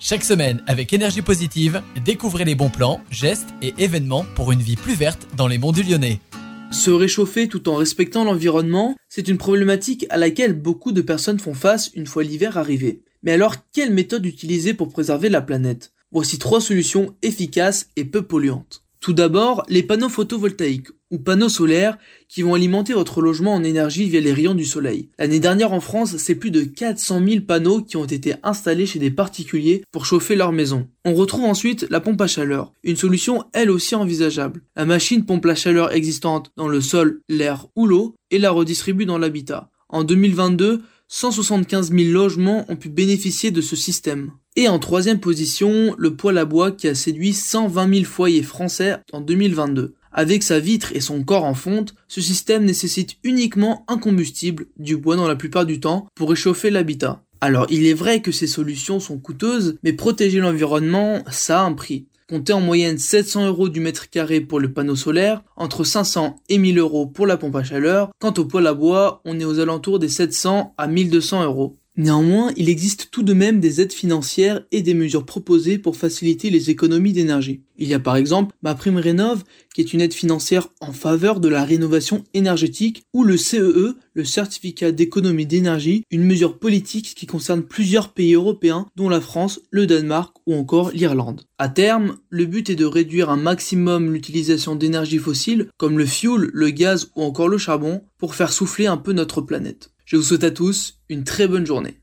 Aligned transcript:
Chaque 0.00 0.24
semaine, 0.24 0.62
avec 0.66 0.92
énergie 0.92 1.22
positive, 1.22 1.82
découvrez 2.04 2.44
les 2.44 2.54
bons 2.54 2.68
plans, 2.68 3.00
gestes 3.10 3.48
et 3.62 3.74
événements 3.78 4.26
pour 4.34 4.52
une 4.52 4.60
vie 4.60 4.76
plus 4.76 4.94
verte 4.94 5.26
dans 5.36 5.46
les 5.46 5.58
monts 5.58 5.72
du 5.72 5.82
Lyonnais. 5.82 6.20
Se 6.70 6.90
réchauffer 6.90 7.48
tout 7.48 7.68
en 7.68 7.76
respectant 7.76 8.24
l'environnement, 8.24 8.96
c'est 9.08 9.28
une 9.28 9.38
problématique 9.38 10.06
à 10.10 10.16
laquelle 10.16 10.54
beaucoup 10.54 10.92
de 10.92 11.00
personnes 11.00 11.38
font 11.38 11.54
face 11.54 11.90
une 11.94 12.06
fois 12.06 12.24
l'hiver 12.24 12.58
arrivé. 12.58 13.02
Mais 13.22 13.32
alors, 13.32 13.56
quelle 13.72 13.92
méthode 13.92 14.26
utiliser 14.26 14.74
pour 14.74 14.90
préserver 14.90 15.28
la 15.28 15.40
planète? 15.40 15.92
Voici 16.10 16.38
trois 16.38 16.60
solutions 16.60 17.14
efficaces 17.22 17.88
et 17.96 18.04
peu 18.04 18.22
polluantes. 18.22 18.82
Tout 19.00 19.12
d'abord, 19.12 19.64
les 19.68 19.82
panneaux 19.82 20.08
photovoltaïques 20.08 20.88
ou 21.14 21.18
panneaux 21.18 21.48
solaires 21.48 21.96
qui 22.28 22.42
vont 22.42 22.54
alimenter 22.54 22.92
votre 22.92 23.22
logement 23.22 23.54
en 23.54 23.62
énergie 23.62 24.08
via 24.08 24.20
les 24.20 24.32
rayons 24.32 24.54
du 24.54 24.64
soleil. 24.64 25.08
L'année 25.18 25.38
dernière 25.38 25.72
en 25.72 25.80
France, 25.80 26.16
c'est 26.16 26.34
plus 26.34 26.50
de 26.50 26.64
400 26.64 27.22
000 27.24 27.40
panneaux 27.46 27.82
qui 27.82 27.96
ont 27.96 28.04
été 28.04 28.34
installés 28.42 28.84
chez 28.84 28.98
des 28.98 29.12
particuliers 29.12 29.84
pour 29.92 30.06
chauffer 30.06 30.34
leur 30.34 30.50
maison. 30.50 30.88
On 31.04 31.14
retrouve 31.14 31.44
ensuite 31.44 31.86
la 31.88 32.00
pompe 32.00 32.20
à 32.20 32.26
chaleur, 32.26 32.72
une 32.82 32.96
solution 32.96 33.44
elle 33.52 33.70
aussi 33.70 33.94
envisageable. 33.94 34.62
La 34.74 34.84
machine 34.84 35.24
pompe 35.24 35.44
la 35.44 35.54
chaleur 35.54 35.92
existante 35.92 36.50
dans 36.56 36.68
le 36.68 36.80
sol, 36.80 37.20
l'air 37.28 37.68
ou 37.76 37.86
l'eau 37.86 38.16
et 38.32 38.38
la 38.38 38.50
redistribue 38.50 39.06
dans 39.06 39.18
l'habitat. 39.18 39.70
En 39.88 40.02
2022, 40.02 40.82
175 41.06 41.92
000 41.92 42.10
logements 42.10 42.64
ont 42.68 42.76
pu 42.76 42.88
bénéficier 42.88 43.52
de 43.52 43.60
ce 43.60 43.76
système. 43.76 44.32
Et 44.56 44.68
en 44.68 44.78
troisième 44.78 45.20
position, 45.20 45.94
le 45.98 46.16
poêle 46.16 46.38
à 46.38 46.44
bois 46.44 46.72
qui 46.72 46.88
a 46.88 46.94
séduit 46.94 47.32
120 47.32 47.92
000 47.92 48.04
foyers 48.04 48.42
français 48.42 48.96
en 49.12 49.20
2022. 49.20 49.94
Avec 50.16 50.44
sa 50.44 50.60
vitre 50.60 50.92
et 50.94 51.00
son 51.00 51.24
corps 51.24 51.42
en 51.42 51.54
fonte, 51.54 51.96
ce 52.06 52.20
système 52.20 52.64
nécessite 52.64 53.16
uniquement 53.24 53.84
un 53.88 53.98
combustible, 53.98 54.66
du 54.78 54.96
bois 54.96 55.16
dans 55.16 55.26
la 55.26 55.34
plupart 55.34 55.66
du 55.66 55.80
temps, 55.80 56.06
pour 56.14 56.30
réchauffer 56.30 56.70
l'habitat. 56.70 57.24
Alors 57.40 57.66
il 57.68 57.84
est 57.84 57.94
vrai 57.94 58.22
que 58.22 58.30
ces 58.30 58.46
solutions 58.46 59.00
sont 59.00 59.18
coûteuses, 59.18 59.76
mais 59.82 59.92
protéger 59.92 60.38
l'environnement, 60.38 61.24
ça 61.32 61.60
a 61.60 61.64
un 61.64 61.72
prix. 61.72 62.06
Comptez 62.28 62.52
en 62.52 62.60
moyenne 62.60 62.96
700 62.96 63.48
euros 63.48 63.68
du 63.68 63.80
mètre 63.80 64.08
carré 64.08 64.40
pour 64.40 64.60
le 64.60 64.72
panneau 64.72 64.94
solaire, 64.94 65.42
entre 65.56 65.82
500 65.82 66.36
et 66.48 66.58
1000 66.58 66.78
euros 66.78 67.06
pour 67.06 67.26
la 67.26 67.36
pompe 67.36 67.56
à 67.56 67.64
chaleur. 67.64 68.10
Quant 68.20 68.32
au 68.38 68.44
poêle 68.44 68.68
à 68.68 68.72
bois, 68.72 69.20
on 69.24 69.40
est 69.40 69.44
aux 69.44 69.58
alentours 69.58 69.98
des 69.98 70.08
700 70.08 70.74
à 70.78 70.86
1200 70.86 71.42
euros. 71.42 71.76
Néanmoins, 71.96 72.50
il 72.56 72.68
existe 72.68 73.08
tout 73.12 73.22
de 73.22 73.34
même 73.34 73.60
des 73.60 73.80
aides 73.80 73.92
financières 73.92 74.64
et 74.72 74.82
des 74.82 74.94
mesures 74.94 75.26
proposées 75.26 75.78
pour 75.78 75.96
faciliter 75.96 76.50
les 76.50 76.70
économies 76.70 77.12
d'énergie. 77.12 77.62
Il 77.76 77.88
y 77.88 77.94
a 77.94 77.98
par 77.98 78.16
exemple 78.16 78.54
ma 78.62 78.74
prime 78.74 78.98
rénov, 78.98 79.42
qui 79.74 79.80
est 79.80 79.92
une 79.92 80.00
aide 80.00 80.14
financière 80.14 80.68
en 80.80 80.92
faveur 80.92 81.40
de 81.40 81.48
la 81.48 81.64
rénovation 81.64 82.24
énergétique, 82.32 83.02
ou 83.12 83.24
le 83.24 83.36
CEE, 83.36 83.58
e, 83.58 83.96
le 84.14 84.24
certificat 84.24 84.92
d'économie 84.92 85.46
d'énergie, 85.46 86.04
une 86.10 86.24
mesure 86.24 86.58
politique 86.58 87.14
qui 87.16 87.26
concerne 87.26 87.62
plusieurs 87.62 88.12
pays 88.12 88.34
européens, 88.34 88.86
dont 88.96 89.08
la 89.08 89.20
France, 89.20 89.60
le 89.70 89.86
Danemark 89.86 90.36
ou 90.46 90.54
encore 90.54 90.90
l'Irlande. 90.92 91.42
À 91.58 91.68
terme, 91.68 92.18
le 92.30 92.46
but 92.46 92.70
est 92.70 92.76
de 92.76 92.84
réduire 92.84 93.30
un 93.30 93.36
maximum 93.36 94.12
l'utilisation 94.12 94.76
d'énergie 94.76 95.18
fossiles, 95.18 95.68
comme 95.76 95.98
le 95.98 96.06
fioul, 96.06 96.50
le 96.54 96.70
gaz 96.70 97.10
ou 97.16 97.22
encore 97.22 97.48
le 97.48 97.58
charbon, 97.58 98.02
pour 98.18 98.34
faire 98.34 98.52
souffler 98.52 98.86
un 98.86 98.96
peu 98.96 99.12
notre 99.12 99.40
planète. 99.40 99.90
Je 100.04 100.16
vous 100.16 100.22
souhaite 100.22 100.44
à 100.44 100.50
tous 100.50 101.00
une 101.08 101.24
très 101.24 101.48
bonne 101.48 101.66
journée. 101.66 101.98